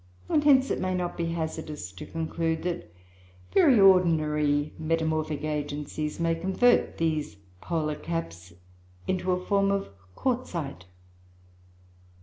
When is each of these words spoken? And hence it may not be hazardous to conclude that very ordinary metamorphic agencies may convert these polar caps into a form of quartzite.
And 0.29 0.43
hence 0.43 0.71
it 0.71 0.79
may 0.79 0.95
not 0.95 1.15
be 1.15 1.27
hazardous 1.27 1.91
to 1.91 2.07
conclude 2.07 2.63
that 2.63 2.91
very 3.53 3.79
ordinary 3.79 4.73
metamorphic 4.79 5.43
agencies 5.43 6.19
may 6.19 6.33
convert 6.33 6.97
these 6.97 7.35
polar 7.61 7.93
caps 7.93 8.51
into 9.05 9.31
a 9.31 9.45
form 9.45 9.69
of 9.69 9.89
quartzite. 10.15 10.85